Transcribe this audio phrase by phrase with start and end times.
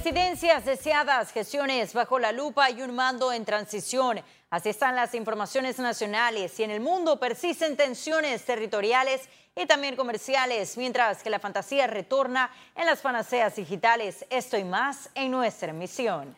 [0.00, 4.22] Presidencias deseadas, gestiones bajo la lupa y un mando en transición.
[4.48, 10.76] Así están las informaciones nacionales y en el mundo persisten tensiones territoriales y también comerciales,
[10.76, 14.24] mientras que la fantasía retorna en las panaceas digitales.
[14.30, 16.36] Esto y más en nuestra emisión.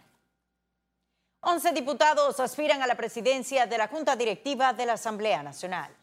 [1.40, 5.95] 11 diputados aspiran a la presidencia de la Junta Directiva de la Asamblea Nacional.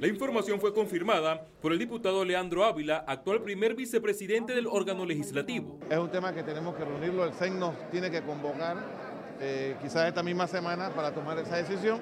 [0.00, 5.78] La información fue confirmada por el diputado Leandro Ávila, actual primer vicepresidente del órgano legislativo.
[5.88, 8.76] Es un tema que tenemos que reunirlo, el CEN nos tiene que convocar
[9.40, 12.00] eh, quizás esta misma semana para tomar esa decisión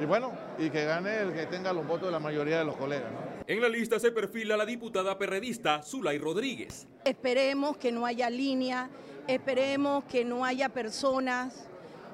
[0.00, 2.76] y bueno, y que gane el que tenga los votos de la mayoría de los
[2.76, 3.10] colegas.
[3.46, 6.86] En la lista se perfila la diputada perredista Zulay Rodríguez.
[7.04, 8.90] Esperemos que no haya línea,
[9.28, 11.68] esperemos que no haya personas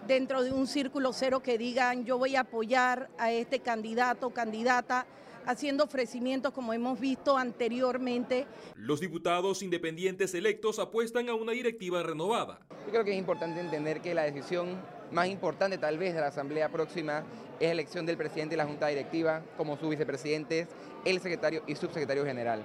[0.06, 4.30] dentro de un círculo cero que digan yo voy a apoyar a este candidato o
[4.30, 5.06] candidata
[5.46, 8.46] haciendo ofrecimientos como hemos visto anteriormente.
[8.76, 12.60] Los diputados independientes electos apuestan a una directiva renovada.
[12.86, 14.78] Yo creo que es importante entender que la decisión
[15.10, 17.24] más importante tal vez de la Asamblea próxima
[17.58, 20.68] es la elección del presidente de la Junta Directiva como sus vicepresidentes,
[21.04, 22.62] el secretario y subsecretario general.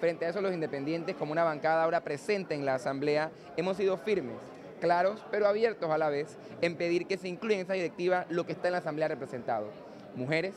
[0.00, 3.96] Frente a eso los independientes, como una bancada ahora presente en la Asamblea, hemos sido
[3.98, 4.36] firmes
[4.78, 8.46] claros, pero abiertos a la vez, en pedir que se incluya en esa directiva lo
[8.46, 9.68] que está en la Asamblea representado.
[10.14, 10.54] Mujeres,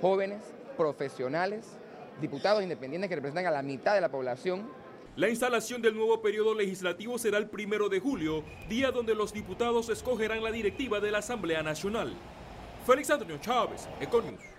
[0.00, 0.42] jóvenes,
[0.76, 1.78] profesionales,
[2.20, 4.68] diputados independientes que representan a la mitad de la población.
[5.16, 9.88] La instalación del nuevo periodo legislativo será el primero de julio, día donde los diputados
[9.88, 12.14] escogerán la directiva de la Asamblea Nacional.
[12.86, 14.55] Félix Antonio Chávez, Econius.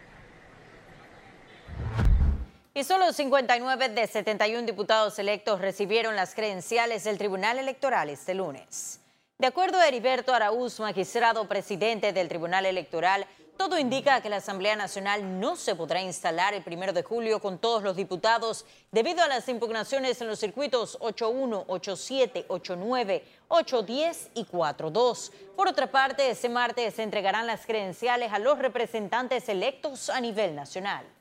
[2.77, 8.99] Y solo 59 de 71 diputados electos recibieron las credenciales del Tribunal Electoral este lunes.
[9.39, 13.25] De acuerdo a Heriberto Araúz, magistrado presidente del Tribunal Electoral,
[13.57, 17.57] todo indica que la Asamblea Nacional no se podrá instalar el primero de julio con
[17.57, 24.45] todos los diputados debido a las impugnaciones en los circuitos 81, 87, 89, 810 y
[24.45, 25.31] 42.
[25.55, 30.53] Por otra parte, este martes se entregarán las credenciales a los representantes electos a nivel
[30.53, 31.16] nacional.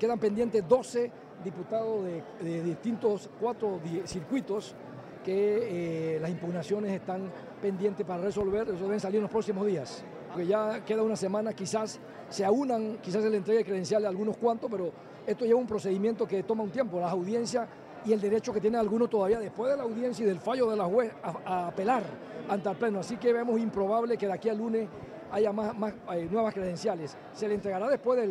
[0.00, 1.12] Quedan pendientes 12
[1.44, 2.02] diputados
[2.40, 4.74] de, distintos cuatro circuitos
[5.22, 7.30] que eh, las impugnaciones están
[7.60, 10.02] pendientes para resolver, eso deben salir en los próximos días.
[10.28, 12.00] Porque ya queda una semana, quizás
[12.30, 14.90] se aunan, quizás se le entregue credenciales a algunos cuantos, pero
[15.26, 16.98] esto lleva un procedimiento que toma un tiempo.
[16.98, 17.68] Las audiencias
[18.06, 20.78] y el derecho que tienen algunos todavía después de la audiencia y del fallo de
[20.78, 22.04] la juez a, apelar
[22.48, 23.00] ante el Pleno.
[23.00, 24.88] Así que vemos improbable que de aquí al lunes
[25.30, 27.18] haya más, eh, nuevas credenciales.
[27.34, 28.26] Se le entregará después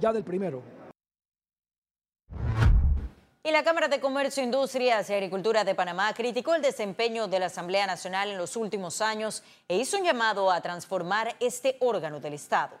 [0.00, 0.73] ya del primero.
[3.46, 7.46] Y la Cámara de Comercio, Industrias y Agricultura de Panamá criticó el desempeño de la
[7.46, 12.32] Asamblea Nacional en los últimos años e hizo un llamado a transformar este órgano del
[12.32, 12.78] Estado.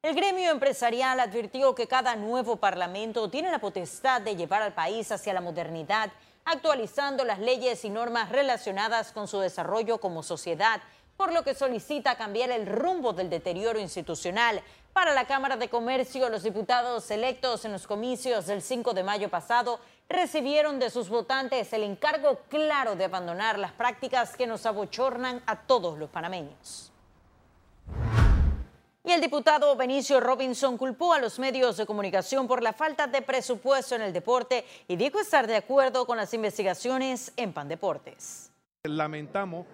[0.00, 5.12] El gremio empresarial advirtió que cada nuevo parlamento tiene la potestad de llevar al país
[5.12, 6.10] hacia la modernidad,
[6.46, 10.80] actualizando las leyes y normas relacionadas con su desarrollo como sociedad,
[11.18, 14.62] por lo que solicita cambiar el rumbo del deterioro institucional.
[14.96, 19.28] Para la Cámara de Comercio, los diputados electos en los comicios del 5 de mayo
[19.28, 25.42] pasado recibieron de sus votantes el encargo claro de abandonar las prácticas que nos abochornan
[25.44, 26.90] a todos los panameños.
[29.04, 33.20] Y el diputado Benicio Robinson culpó a los medios de comunicación por la falta de
[33.20, 38.50] presupuesto en el deporte y dijo estar de acuerdo con las investigaciones en Pandeportes.
[38.82, 39.66] Lamentamos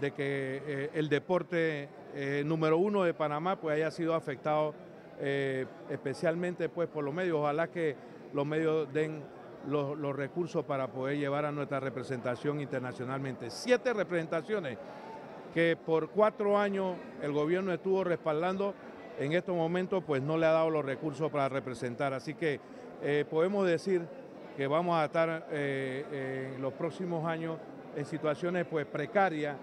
[0.00, 4.74] de que eh, el deporte eh, número uno de Panamá pues haya sido afectado
[5.20, 7.36] eh, especialmente pues por los medios.
[7.38, 7.94] Ojalá que
[8.32, 9.22] los medios den
[9.68, 13.50] los, recursos para poder llevar a nuestra representación internacionalmente.
[13.50, 14.78] Siete representaciones
[15.52, 18.72] que por cuatro años el gobierno estuvo respaldando,
[19.18, 22.14] en estos momentos pues no le ha dado los recursos para representar.
[22.14, 22.60] Así que
[23.28, 24.06] podemos decir
[24.56, 27.58] que vamos a estar en los próximos años
[27.96, 29.56] en situaciones pues precarias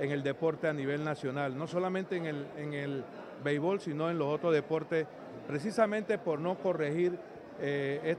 [0.00, 3.04] en el deporte a nivel nacional, no solamente en el, en el
[3.44, 5.06] béisbol, sino en los otros deportes,
[5.46, 7.18] precisamente por no corregir
[7.60, 8.16] eh,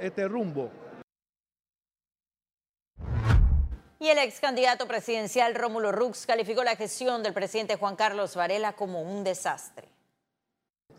[0.00, 0.70] este rumbo.
[3.98, 8.74] Y el ex candidato presidencial Rómulo Rux calificó la gestión del presidente Juan Carlos Varela
[8.74, 9.88] como un desastre.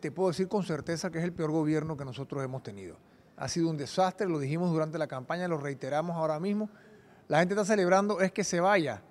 [0.02, 2.98] Te puedo decir con certeza que es el peor gobierno que nosotros hemos tenido.
[3.38, 6.70] Ha sido un desastre, lo dijimos durante la campaña, lo reiteramos ahora mismo.
[7.28, 9.04] La gente está celebrando es que se vaya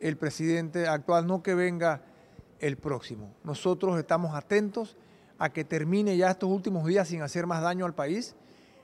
[0.00, 2.02] el presidente actual, no que venga
[2.60, 3.34] el próximo.
[3.44, 4.96] Nosotros estamos atentos
[5.38, 8.34] a que termine ya estos últimos días sin hacer más daño al país.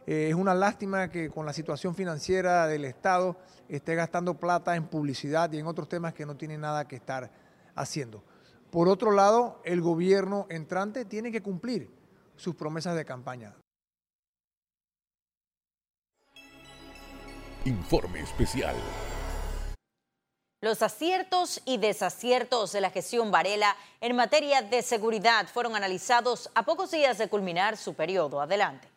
[0.07, 3.37] Eh, es una lástima que con la situación financiera del Estado
[3.69, 7.31] esté gastando plata en publicidad y en otros temas que no tiene nada que estar
[7.75, 8.23] haciendo.
[8.71, 11.91] Por otro lado, el gobierno entrante tiene que cumplir
[12.37, 13.55] sus promesas de campaña.
[17.65, 18.77] Informe especial.
[20.65, 26.65] Los aciertos y desaciertos de la gestión Varela en materia de seguridad fueron analizados a
[26.65, 28.41] pocos días de culminar su periodo.
[28.41, 28.89] Adelante.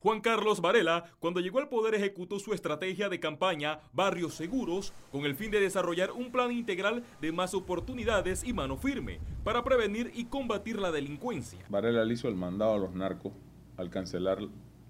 [0.00, 5.24] Juan Carlos Varela, cuando llegó al poder, ejecutó su estrategia de campaña Barrios Seguros con
[5.24, 10.12] el fin de desarrollar un plan integral de más oportunidades y mano firme para prevenir
[10.14, 11.64] y combatir la delincuencia.
[11.70, 13.32] Varela le hizo el mandado a los narcos
[13.78, 14.40] al cancelar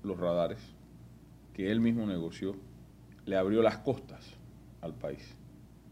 [0.03, 0.59] los radares
[1.53, 2.57] que él mismo negoció,
[3.25, 4.35] le abrió las costas
[4.81, 5.37] al país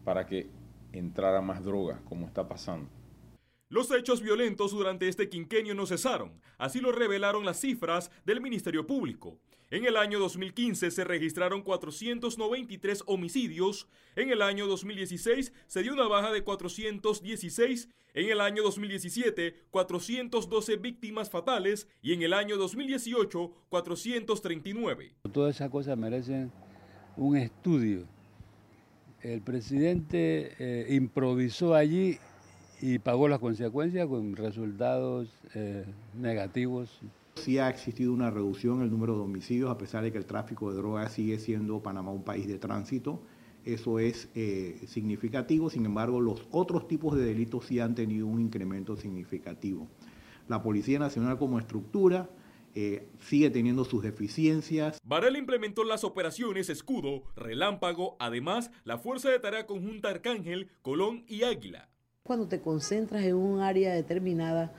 [0.05, 0.51] para que
[0.93, 2.89] entrara más droga, como está pasando.
[3.69, 8.87] Los hechos violentos durante este quinquenio no cesaron, así lo revelaron las cifras del Ministerio
[8.87, 9.39] Público.
[9.71, 16.07] En el año 2015 se registraron 493 homicidios, en el año 2016 se dio una
[16.07, 23.51] baja de 416, en el año 2017 412 víctimas fatales y en el año 2018
[23.71, 25.15] 439.
[25.33, 26.53] Todas esas cosas merecen
[27.17, 28.07] un estudio.
[29.23, 32.19] El presidente eh, improvisó allí
[32.81, 35.85] y pagó las consecuencias con resultados eh,
[36.19, 37.01] negativos.
[37.37, 40.27] Sí ha existido una reducción en el número de homicidios, a pesar de que el
[40.27, 43.23] tráfico de drogas sigue siendo Panamá un país de tránsito.
[43.65, 48.41] Eso es eh, significativo, sin embargo, los otros tipos de delitos sí han tenido un
[48.41, 49.87] incremento significativo.
[50.49, 52.29] La Policía Nacional como estructura
[52.75, 54.99] eh, sigue teniendo sus deficiencias.
[55.05, 61.43] Varela implementó las operaciones Escudo, Relámpago, además la Fuerza de Tarea Conjunta Arcángel, Colón y
[61.43, 61.89] Águila
[62.25, 64.73] cuando te concentras en un área determinada,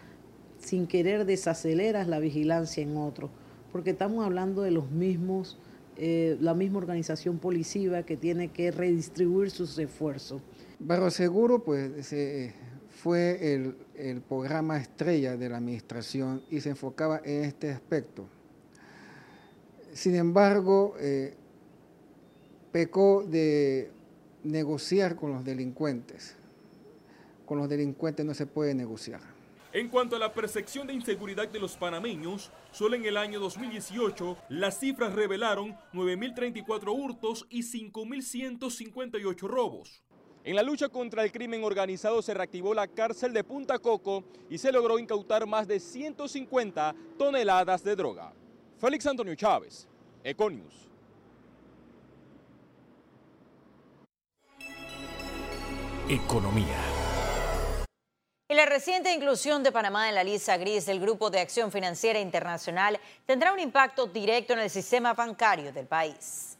[0.59, 3.29] sin querer desaceleras la vigilancia en otro,
[3.71, 5.57] porque estamos hablando de los mismos,
[5.97, 10.41] eh, la misma organización policiva que tiene que redistribuir sus esfuerzos.
[10.79, 12.13] Barro Seguro, pues,
[12.93, 18.27] fue el, programa estrella de la administración y se enfocaba en este aspecto.
[19.93, 21.35] Sin embargo, eh,
[22.71, 23.91] pecó de
[24.43, 26.35] negociar con los delincuentes
[27.45, 29.21] con los delincuentes no se puede negociar.
[29.73, 34.37] En cuanto a la percepción de inseguridad de los panameños, solo en el año 2018
[34.49, 40.03] las cifras revelaron 9.034 hurtos y 5.158 robos.
[40.45, 44.57] En la lucha contra el crimen organizado se reactivó la cárcel de Punta Coco y
[44.57, 48.33] se logró incautar más de 150 toneladas de droga.
[48.77, 49.87] Félix Antonio Chávez,
[50.21, 50.89] Econius.
[56.09, 56.77] Economía.
[58.49, 62.19] Y la reciente inclusión de Panamá en la lista gris del Grupo de Acción Financiera
[62.19, 66.57] Internacional tendrá un impacto directo en el sistema bancario del país.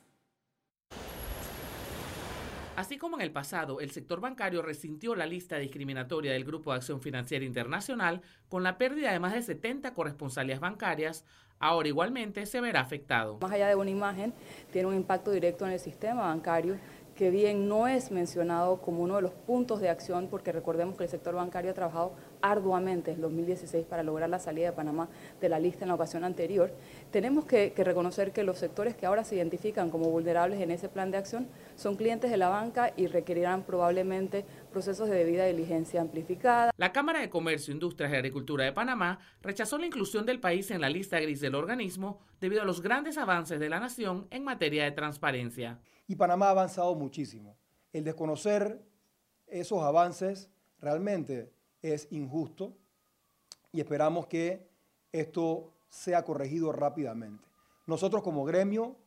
[2.76, 6.78] Así como en el pasado, el sector bancario resintió la lista discriminatoria del Grupo de
[6.78, 11.24] Acción Financiera Internacional con la pérdida de más de 70 corresponsalías bancarias,
[11.60, 13.38] ahora igualmente se verá afectado.
[13.42, 14.34] Más allá de una imagen,
[14.72, 16.78] tiene un impacto directo en el sistema bancario
[17.16, 21.04] que bien no es mencionado como uno de los puntos de acción, porque recordemos que
[21.04, 25.08] el sector bancario ha trabajado arduamente en 2016 para lograr la salida de Panamá
[25.40, 26.72] de la lista en la ocasión anterior,
[27.10, 31.10] tenemos que, reconocer que los sectores que ahora se identifican como vulnerables en ese plan
[31.10, 36.72] de acción son clientes de la banca y requerirán probablemente procesos de debida diligencia amplificada.
[36.76, 40.82] La Cámara de Comercio, Industrias y Agricultura de Panamá rechazó la inclusión del país en
[40.82, 44.84] la lista gris del organismo debido a los grandes avances de la nación en materia
[44.84, 47.58] de transparencia y Panamá ha avanzado muchísimo.
[47.94, 48.84] El desconocer
[49.48, 51.53] esos avances realmente
[51.84, 52.76] es injusto
[53.72, 54.68] y esperamos que
[55.12, 57.48] esto sea corregido rápidamente.
[57.86, 58.98] Nosotros como gremio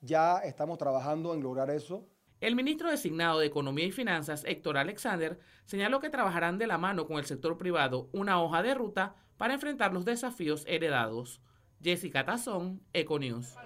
[0.00, 2.06] ya estamos trabajando en lograr eso.
[2.40, 7.06] El ministro designado de Economía y Finanzas, Héctor Alexander, señaló que trabajarán de la mano
[7.06, 11.40] con el sector privado una hoja de ruta para enfrentar los desafíos heredados.
[11.82, 13.56] Jessica Tazón, Econews.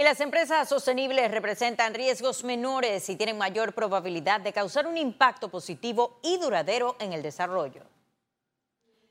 [0.00, 5.50] Y las empresas sostenibles representan riesgos menores y tienen mayor probabilidad de causar un impacto
[5.50, 7.82] positivo y duradero en el desarrollo.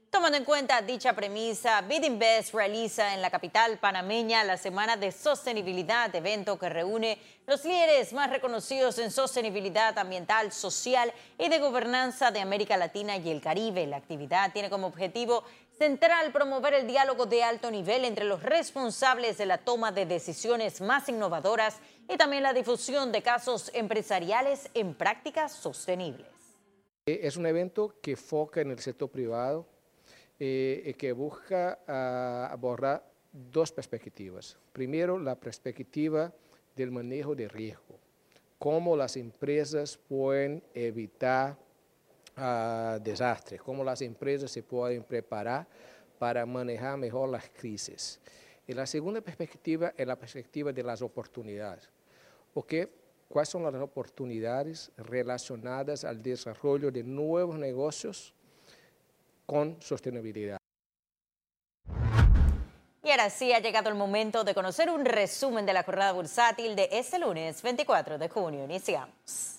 [0.10, 6.16] Tomando en cuenta dicha premisa, Bidinvest realiza en la capital panameña la Semana de Sostenibilidad,
[6.16, 12.40] evento que reúne los líderes más reconocidos en sostenibilidad ambiental, social y de gobernanza de
[12.40, 13.86] América Latina y el Caribe.
[13.86, 15.44] La actividad tiene como objetivo
[15.80, 20.82] central promover el diálogo de alto nivel entre los responsables de la toma de decisiones
[20.82, 26.28] más innovadoras y también la difusión de casos empresariales en prácticas sostenibles.
[27.06, 29.66] Es un evento que foca en el sector privado
[30.38, 34.58] eh, que busca ah, abordar dos perspectivas.
[34.74, 36.34] Primero, la perspectiva
[36.76, 37.98] del manejo de riesgo,
[38.58, 41.58] cómo las empresas pueden evitar
[43.02, 45.68] desastres, cómo las empresas se pueden preparar
[46.18, 48.20] para manejar mejor las crisis.
[48.68, 51.90] Y la segunda perspectiva es la perspectiva de las oportunidades,
[52.54, 52.90] porque
[53.28, 58.34] cuáles son las oportunidades relacionadas al desarrollo de nuevos negocios
[59.46, 60.58] con sostenibilidad.
[63.02, 66.76] Y ahora sí ha llegado el momento de conocer un resumen de la jornada bursátil
[66.76, 68.66] de este lunes 24 de junio.
[68.66, 69.59] Iniciamos.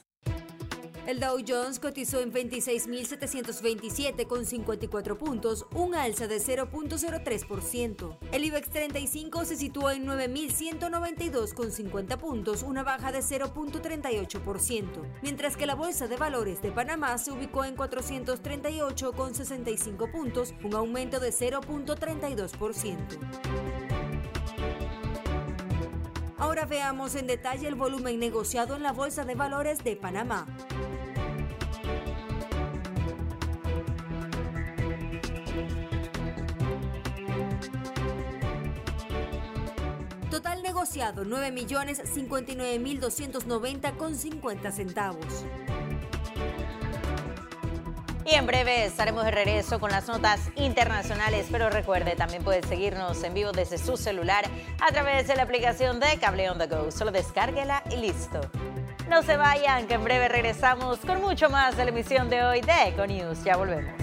[1.11, 8.17] El Dow Jones cotizó en 26.727 con 54 puntos, un alza de 0.03%.
[8.31, 14.85] El IBEX 35 se situó en 9.192 con 50 puntos, una baja de 0.38%,
[15.23, 20.55] mientras que la Bolsa de Valores de Panamá se ubicó en 438 con 65 puntos,
[20.63, 23.81] un aumento de 0.32%.
[26.41, 30.47] Ahora veamos en detalle el volumen negociado en la Bolsa de Valores de Panamá.
[41.01, 45.47] Negociado 9.059.290 con 50 centavos.
[48.27, 53.25] Y en breve estaremos de regreso con las notas internacionales, pero recuerde, también puede seguirnos
[53.25, 54.45] en vivo desde su celular
[54.81, 56.91] a través de la aplicación de Cable On The Go.
[56.91, 58.43] Solo descárguela y listo.
[59.09, 62.61] No se vayan, que en breve regresamos con mucho más de la emisión de hoy
[62.61, 63.43] de Eco News.
[63.43, 63.95] Ya volvemos.